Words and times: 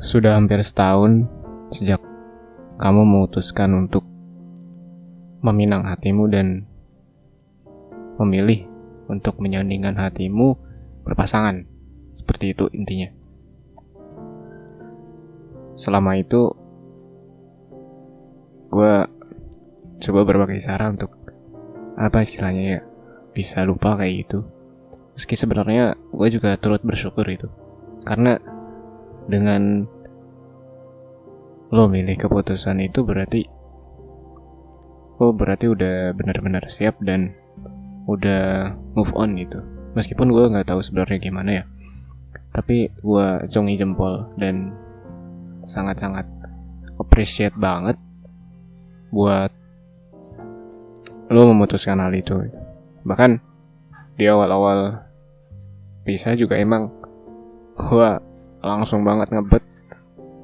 Sudah 0.00 0.40
hampir 0.40 0.64
setahun 0.64 1.28
sejak 1.68 2.00
kamu 2.80 3.04
memutuskan 3.04 3.68
untuk 3.76 4.00
meminang 5.44 5.84
hatimu 5.84 6.24
dan 6.32 6.64
memilih 8.16 8.64
untuk 9.12 9.36
menyandingkan 9.44 9.92
hatimu 10.00 10.56
berpasangan. 11.04 11.68
Seperti 12.16 12.56
itu 12.56 12.72
intinya. 12.72 13.12
Selama 15.76 16.16
itu, 16.16 16.48
gue 18.72 18.94
coba 20.00 20.20
berbagai 20.24 20.64
cara 20.64 20.88
untuk 20.88 21.12
apa 22.00 22.24
istilahnya 22.24 22.64
ya 22.64 22.80
bisa 23.36 23.60
lupa 23.68 24.00
kayak 24.00 24.24
gitu. 24.24 24.48
Meski 25.12 25.36
sebenarnya 25.36 25.92
gue 26.08 26.28
juga 26.32 26.56
turut 26.56 26.80
bersyukur 26.80 27.28
itu. 27.28 27.52
Karena 28.08 28.40
dengan 29.28 29.84
lo 31.70 31.86
milih 31.86 32.18
keputusan 32.18 32.82
itu 32.82 33.06
berarti 33.06 33.46
lo 35.22 35.30
berarti 35.34 35.66
udah 35.70 36.12
benar-benar 36.16 36.66
siap 36.66 36.98
dan 37.04 37.34
udah 38.10 38.74
move 38.98 39.12
on 39.14 39.38
gitu. 39.38 39.62
Meskipun 39.94 40.30
gue 40.30 40.50
nggak 40.50 40.70
tahu 40.70 40.80
sebenarnya 40.82 41.18
gimana 41.18 41.50
ya 41.62 41.64
tapi 42.50 42.90
gue 42.90 43.26
congi 43.46 43.74
jempol 43.78 44.26
dan 44.34 44.74
sangat-sangat 45.66 46.26
appreciate 46.98 47.54
banget 47.54 47.94
buat 49.14 49.50
lo 51.30 51.46
memutuskan 51.54 52.02
hal 52.02 52.10
itu. 52.10 52.42
Bahkan 53.06 53.38
di 54.18 54.26
awal-awal 54.26 54.98
bisa 56.02 56.34
juga 56.34 56.58
emang 56.58 56.90
gue 57.78 58.08
langsung 58.60 59.06
banget 59.06 59.30
ngebet 59.30 59.64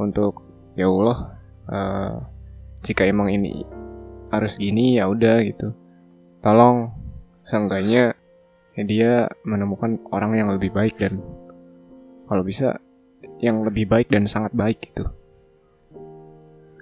untuk 0.00 0.40
ya 0.78 0.86
Allah 0.86 1.18
uh, 1.70 2.14
jika 2.80 3.04
emang 3.06 3.30
ini 3.30 3.66
harus 4.30 4.56
gini 4.56 4.96
ya 4.98 5.10
udah 5.10 5.42
gitu. 5.42 5.74
Tolong 6.40 6.94
seenggaknya 7.44 8.14
ya 8.78 8.82
dia 8.86 9.12
menemukan 9.42 9.98
orang 10.14 10.38
yang 10.38 10.48
lebih 10.54 10.70
baik 10.70 10.96
dan 10.96 11.20
kalau 12.30 12.46
bisa 12.46 12.78
yang 13.42 13.66
lebih 13.66 13.90
baik 13.90 14.08
dan 14.08 14.24
sangat 14.30 14.54
baik 14.54 14.78
gitu. 14.80 15.10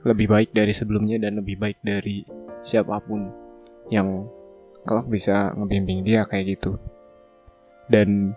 Lebih 0.04 0.26
baik 0.30 0.50
dari 0.54 0.70
sebelumnya 0.70 1.18
dan 1.18 1.40
lebih 1.40 1.58
baik 1.58 1.80
dari 1.82 2.22
siapa 2.62 3.00
pun 3.02 3.32
yang 3.88 4.28
kelak 4.84 5.08
bisa 5.08 5.50
ngebimbing 5.56 6.04
dia 6.04 6.28
kayak 6.28 6.60
gitu. 6.60 6.76
Dan 7.88 8.36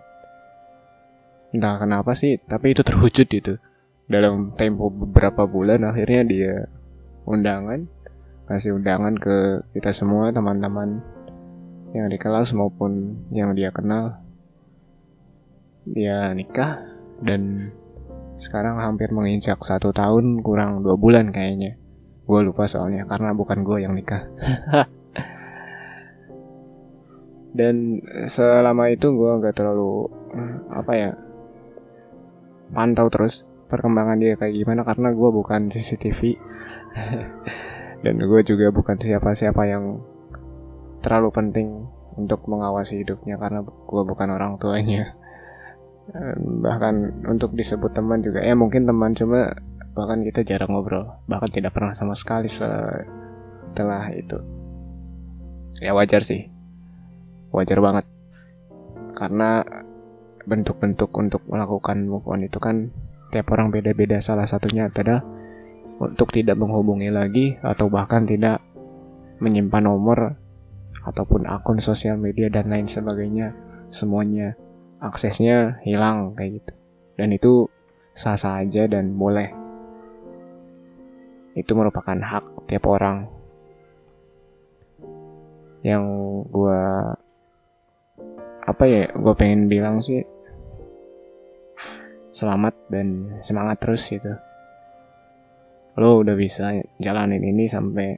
entah 1.52 1.76
kenapa 1.76 2.16
sih 2.16 2.40
tapi 2.48 2.72
itu 2.72 2.80
terwujud 2.80 3.28
gitu 3.28 3.60
dalam 4.10 4.54
tempo 4.58 4.90
beberapa 4.90 5.46
bulan 5.46 5.86
akhirnya 5.86 6.22
dia 6.26 6.54
undangan 7.26 7.86
kasih 8.52 8.76
undangan 8.76 9.14
ke 9.16 9.62
kita 9.72 9.94
semua 9.94 10.34
teman-teman 10.34 11.00
yang 11.92 12.08
di 12.08 12.16
kelas 12.16 12.56
maupun 12.56 13.20
yang 13.32 13.52
dia 13.52 13.68
kenal. 13.72 14.20
Dia 15.84 16.32
nikah 16.32 16.80
dan 17.20 17.72
sekarang 18.40 18.80
hampir 18.80 19.12
menginjak 19.12 19.60
satu 19.60 19.92
tahun 19.92 20.40
kurang 20.40 20.80
dua 20.82 20.96
bulan 20.96 21.30
kayaknya. 21.30 21.76
Gue 22.24 22.40
lupa 22.44 22.64
soalnya 22.64 23.04
karena 23.04 23.36
bukan 23.36 23.64
gue 23.64 23.78
yang 23.84 23.92
nikah. 23.92 24.24
Dan 27.52 28.00
selama 28.24 28.88
itu 28.88 29.12
gue 29.12 29.30
nggak 29.36 29.52
terlalu 29.52 30.08
apa 30.72 30.92
ya 30.96 31.10
pantau 32.72 33.12
terus 33.12 33.44
perkembangan 33.72 34.20
dia 34.20 34.36
kayak 34.36 34.52
gimana 34.52 34.84
karena 34.84 35.08
gue 35.16 35.30
bukan 35.32 35.72
CCTV 35.72 36.36
dan 38.04 38.14
gue 38.20 38.40
juga 38.44 38.68
bukan 38.68 39.00
siapa-siapa 39.00 39.62
yang 39.64 40.04
terlalu 41.00 41.32
penting 41.32 41.88
untuk 42.16 42.44
mengawasi 42.44 43.02
hidupnya 43.02 43.40
karena 43.40 43.64
gue 43.64 44.02
bukan 44.04 44.28
orang 44.28 44.60
tuanya. 44.60 45.16
Bahkan 46.62 47.24
untuk 47.30 47.56
disebut 47.56 47.94
teman 47.94 48.20
juga 48.20 48.42
ya 48.42 48.52
mungkin 48.52 48.84
teman 48.84 49.16
cuma 49.16 49.56
bahkan 49.96 50.20
kita 50.20 50.44
jarang 50.44 50.76
ngobrol. 50.76 51.08
Bahkan 51.26 51.50
tidak 51.52 51.72
pernah 51.72 51.96
sama 51.96 52.12
sekali 52.12 52.50
setelah 52.52 54.12
itu. 54.12 54.38
Ya 55.80 55.96
wajar 55.96 56.20
sih. 56.22 56.52
Wajar 57.54 57.80
banget. 57.80 58.04
Karena 59.16 59.64
bentuk-bentuk 60.42 61.10
untuk 61.14 61.42
melakukan 61.46 62.02
move 62.02 62.26
on 62.26 62.42
itu 62.42 62.58
kan 62.58 62.90
Tiap 63.32 63.48
orang 63.48 63.72
beda-beda. 63.72 64.20
Salah 64.20 64.44
satunya 64.44 64.92
adalah 64.92 65.24
untuk 65.96 66.28
tidak 66.28 66.60
menghubungi 66.60 67.08
lagi 67.08 67.56
atau 67.64 67.88
bahkan 67.88 68.28
tidak 68.28 68.60
menyimpan 69.40 69.88
nomor 69.88 70.36
ataupun 71.02 71.48
akun 71.48 71.80
sosial 71.80 72.20
media 72.20 72.52
dan 72.52 72.68
lain 72.68 72.84
sebagainya. 72.84 73.56
Semuanya 73.88 74.52
aksesnya 75.00 75.80
hilang 75.80 76.36
kayak 76.36 76.60
gitu. 76.60 76.72
Dan 77.16 77.32
itu 77.32 77.52
sah 78.12 78.36
sah 78.36 78.60
aja 78.60 78.84
dan 78.84 79.16
boleh. 79.16 79.48
Itu 81.56 81.72
merupakan 81.72 82.16
hak 82.20 82.68
tiap 82.68 82.84
orang. 82.84 83.32
Yang 85.80 86.04
gue 86.52 86.82
apa 88.62 88.84
ya 88.86 89.10
gue 89.10 89.34
pengen 89.34 89.66
bilang 89.66 89.98
sih 89.98 90.22
selamat 92.32 92.74
dan 92.88 93.38
semangat 93.44 93.84
terus 93.84 94.08
gitu. 94.08 94.32
Lo 96.00 96.24
udah 96.24 96.32
bisa 96.32 96.72
jalanin 96.96 97.44
ini 97.44 97.68
sampai 97.68 98.16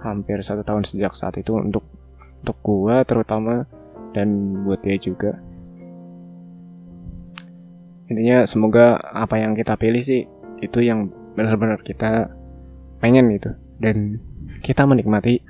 hampir 0.00 0.40
satu 0.40 0.64
tahun 0.64 0.88
sejak 0.88 1.12
saat 1.12 1.36
itu 1.36 1.52
untuk 1.60 1.84
untuk 2.40 2.56
gua 2.64 3.04
terutama 3.04 3.68
dan 4.16 4.56
buat 4.64 4.80
dia 4.80 4.96
juga. 4.96 5.36
Intinya 8.08 8.42
semoga 8.48 8.98
apa 8.98 9.38
yang 9.38 9.52
kita 9.54 9.76
pilih 9.76 10.02
sih 10.02 10.24
itu 10.64 10.78
yang 10.82 11.12
benar-benar 11.36 11.84
kita 11.84 12.32
pengen 12.98 13.28
gitu. 13.36 13.52
Dan 13.76 14.18
kita 14.64 14.88
menikmati 14.88 15.44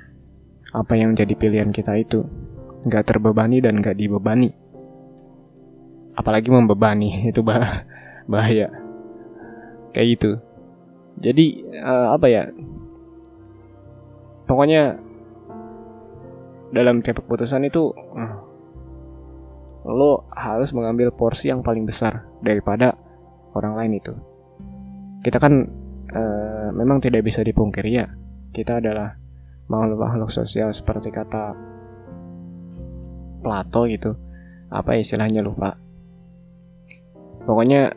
apa 0.75 0.93
yang 0.99 1.15
jadi 1.15 1.31
pilihan 1.33 1.71
kita 1.71 1.95
itu. 1.97 2.27
Nggak 2.85 3.07
terbebani 3.07 3.63
dan 3.63 3.79
nggak 3.79 3.97
dibebani 3.97 4.60
apalagi 6.15 6.49
membebani 6.51 7.29
itu 7.29 7.41
bah 7.43 7.85
bahaya. 8.31 8.69
Kayak 9.91 10.07
gitu. 10.17 10.31
Jadi 11.21 11.45
uh, 11.83 12.15
apa 12.15 12.27
ya? 12.31 12.43
Pokoknya 14.47 14.99
dalam 16.71 17.03
tiap 17.03 17.23
keputusan 17.23 17.67
itu 17.67 17.91
uh, 17.91 18.35
lo 19.87 20.27
harus 20.31 20.71
mengambil 20.71 21.11
porsi 21.11 21.51
yang 21.51 21.63
paling 21.63 21.83
besar 21.83 22.27
daripada 22.39 22.95
orang 23.55 23.75
lain 23.75 23.93
itu. 23.99 24.13
Kita 25.21 25.37
kan 25.37 25.53
uh, 26.15 26.69
memang 26.71 27.03
tidak 27.03 27.27
bisa 27.27 27.43
dipungkiri 27.43 27.91
ya 27.91 28.07
kita 28.51 28.83
adalah 28.83 29.15
makhluk-makhluk 29.71 30.27
sosial 30.27 30.75
seperti 30.75 31.09
kata 31.09 31.55
Plato 33.41 33.89
gitu. 33.89 34.13
Apa 34.69 34.99
istilahnya 34.99 35.41
lupa 35.41 35.73
pokoknya 37.45 37.93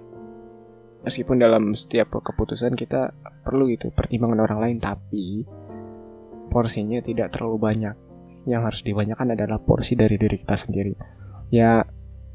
meskipun 1.05 1.37
dalam 1.37 1.77
setiap 1.77 2.16
keputusan 2.16 2.72
kita 2.75 3.12
perlu 3.44 3.69
gitu 3.69 3.93
pertimbangan 3.93 4.41
orang 4.41 4.59
lain 4.65 4.78
tapi 4.81 5.44
porsinya 6.49 7.05
tidak 7.05 7.34
terlalu 7.34 7.59
banyak. 7.60 7.97
Yang 8.44 8.62
harus 8.62 8.81
dibanyakan 8.84 9.32
adalah 9.32 9.56
porsi 9.56 9.97
dari 9.97 10.21
diri 10.21 10.37
kita 10.37 10.56
sendiri. 10.56 10.93
Ya 11.49 11.84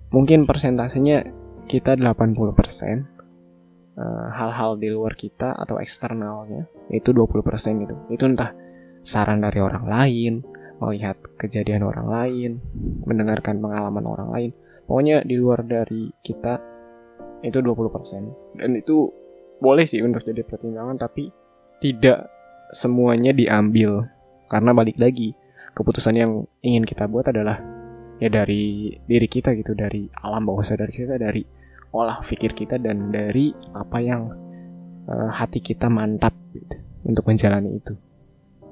mungkin 0.10 0.50
persentasenya 0.50 1.30
kita 1.70 1.94
80% 1.96 2.02
eh, 2.02 2.98
hal-hal 4.34 4.72
di 4.82 4.90
luar 4.90 5.14
kita 5.14 5.54
atau 5.54 5.78
eksternalnya 5.78 6.66
itu 6.90 7.14
20% 7.14 7.86
gitu. 7.86 7.96
Itu 8.10 8.24
entah 8.26 8.58
saran 9.06 9.40
dari 9.40 9.62
orang 9.62 9.86
lain 9.86 10.34
melihat 10.80 11.20
kejadian 11.38 11.84
orang 11.84 12.08
lain 12.08 12.52
mendengarkan 13.06 13.62
pengalaman 13.62 14.06
orang 14.10 14.30
lain. 14.34 14.52
Pokoknya 14.90 15.22
di 15.22 15.38
luar 15.38 15.62
dari 15.62 16.10
kita 16.26 16.79
itu 17.46 17.58
20% 17.64 18.60
dan 18.60 18.70
itu 18.76 19.12
boleh 19.60 19.84
sih 19.84 20.00
untuk 20.04 20.24
jadi 20.24 20.44
pertimbangan 20.44 20.96
tapi 20.96 21.32
tidak 21.84 22.28
semuanya 22.72 23.36
diambil. 23.36 24.08
Karena 24.50 24.74
balik 24.74 24.98
lagi 24.98 25.36
keputusan 25.78 26.16
yang 26.18 26.32
ingin 26.66 26.84
kita 26.84 27.06
buat 27.06 27.30
adalah 27.30 27.62
ya 28.18 28.28
dari 28.28 28.92
diri 29.06 29.28
kita 29.30 29.54
gitu 29.56 29.78
dari 29.78 30.10
alam 30.26 30.44
bawah 30.44 30.66
sadar 30.66 30.90
kita 30.90 31.16
dari 31.16 31.46
olah 31.96 32.20
pikir 32.26 32.54
kita 32.54 32.82
dan 32.82 33.14
dari 33.14 33.54
apa 33.74 33.98
yang 34.02 34.30
uh, 35.08 35.30
hati 35.32 35.62
kita 35.62 35.88
mantap 35.88 36.34
gitu, 36.52 36.76
untuk 37.06 37.24
menjalani 37.30 37.78
itu. 37.78 37.94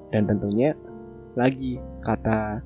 Dan 0.09 0.25
tentunya 0.25 0.73
lagi 1.37 1.77
kata 2.01 2.65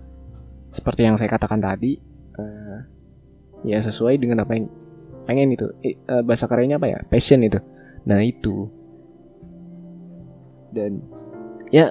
seperti 0.72 1.04
yang 1.04 1.20
saya 1.20 1.28
katakan 1.36 1.60
tadi 1.60 2.00
uh, 2.40 2.80
ya 3.68 3.84
sesuai 3.84 4.16
dengan 4.18 4.48
apa 4.48 4.56
yang 4.56 4.72
pengen 5.32 5.56
itu. 5.56 5.72
Eh, 5.80 5.96
bahasa 6.28 6.52
kerennya 6.52 6.76
apa 6.76 6.92
ya? 6.92 7.00
Passion 7.08 7.40
itu. 7.40 7.64
Nah 8.04 8.20
itu. 8.20 8.68
Dan 10.76 11.00
ya 11.72 11.88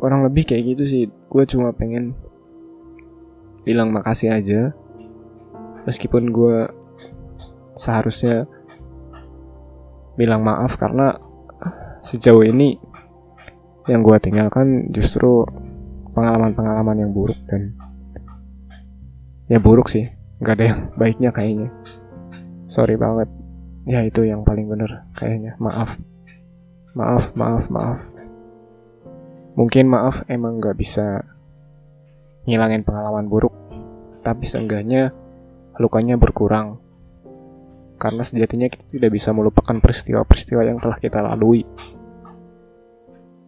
kurang 0.00 0.24
lebih 0.24 0.48
kayak 0.48 0.64
gitu 0.72 0.84
sih. 0.88 1.04
Gue 1.28 1.44
cuma 1.44 1.76
pengen 1.76 2.16
bilang 3.68 3.92
makasih 3.92 4.32
aja. 4.32 4.72
Meskipun 5.84 6.32
gue 6.32 6.72
seharusnya 7.76 8.48
bilang 10.16 10.40
maaf 10.40 10.80
karena 10.80 11.20
sejauh 12.00 12.44
ini 12.48 12.80
yang 13.88 14.00
gue 14.00 14.16
tinggalkan 14.24 14.88
justru 14.92 15.44
pengalaman-pengalaman 16.16 16.96
yang 17.04 17.12
buruk 17.12 17.36
dan 17.44 17.76
ya 19.52 19.60
buruk 19.60 19.92
sih. 19.92 20.08
Nggak 20.40 20.54
ada 20.56 20.64
yang 20.64 20.80
baiknya 20.96 21.30
kayaknya 21.36 21.68
sorry 22.70 22.94
banget. 22.94 23.26
Ya 23.90 24.06
itu 24.06 24.22
yang 24.22 24.46
paling 24.46 24.70
bener 24.70 25.10
kayaknya. 25.18 25.58
Maaf. 25.58 25.98
Maaf 26.94 27.34
maaf 27.34 27.66
maaf. 27.66 27.98
Mungkin 29.58 29.90
maaf 29.90 30.22
emang 30.30 30.62
nggak 30.62 30.78
bisa 30.78 31.26
ngilangin 32.46 32.86
pengalaman 32.86 33.26
buruk 33.26 33.52
tapi 34.22 34.46
seenggaknya 34.46 35.10
lukanya 35.82 36.14
berkurang. 36.14 36.78
Karena 38.00 38.24
sejatinya 38.24 38.70
kita 38.72 38.96
tidak 38.96 39.12
bisa 39.12 39.34
melupakan 39.36 39.76
peristiwa-peristiwa 39.76 40.62
yang 40.64 40.80
telah 40.80 40.96
kita 40.96 41.20
lalui. 41.20 41.68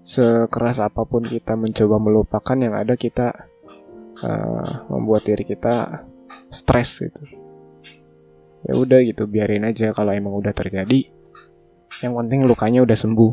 Sekeras 0.05 0.83
apa 0.83 1.09
pun 1.09 1.25
kita 1.25 1.57
mencoba 1.57 1.97
melupakan 1.97 2.59
yang 2.59 2.77
ada 2.77 2.99
kita 2.99 3.33
uh, 4.21 4.85
membuat 4.93 5.25
diri 5.25 5.49
kita 5.49 6.05
stres 6.53 7.01
gitu. 7.01 7.42
Ya 8.63 8.79
udah 8.79 9.03
gitu, 9.03 9.27
biarin 9.27 9.67
aja 9.67 9.91
kalau 9.91 10.15
emang 10.15 10.39
udah 10.39 10.55
terjadi. 10.55 11.11
Yang 12.01 12.13
penting 12.15 12.41
lukanya 12.47 12.81
udah 12.87 12.97
sembuh. 12.99 13.33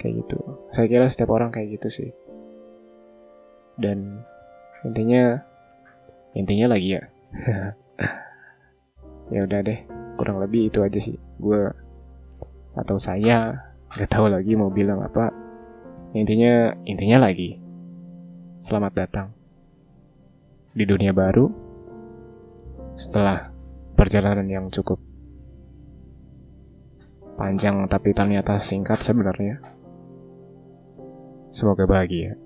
Kayak 0.00 0.12
gitu. 0.24 0.38
Saya 0.76 0.86
kira 0.88 1.06
setiap 1.08 1.32
orang 1.32 1.48
kayak 1.48 1.80
gitu 1.80 1.88
sih. 1.88 2.10
Dan 3.80 4.20
intinya 4.84 5.40
intinya 6.36 6.76
lagi 6.76 7.00
ya. 7.00 7.02
ya 9.32 9.48
udah 9.48 9.60
deh 9.64 9.80
kurang 10.20 10.38
lebih 10.42 10.68
itu 10.68 10.84
aja 10.84 11.00
sih 11.00 11.16
gue 11.40 11.62
atau 12.74 12.96
saya 12.98 13.56
nggak 13.94 14.10
tahu 14.10 14.26
lagi 14.28 14.52
mau 14.58 14.68
bilang 14.68 15.00
apa 15.00 15.30
intinya 16.12 16.74
intinya 16.84 17.30
lagi 17.30 17.58
selamat 18.60 18.92
datang 18.94 19.28
di 20.74 20.84
dunia 20.84 21.14
baru 21.14 21.48
setelah 22.98 23.53
perjalanan 23.94 24.46
yang 24.50 24.66
cukup 24.68 25.00
panjang 27.34 27.82
tapi 27.90 28.14
ternyata 28.14 28.58
singkat 28.62 29.02
sebenarnya. 29.02 29.58
Semoga 31.54 31.86
bahagia 31.86 32.43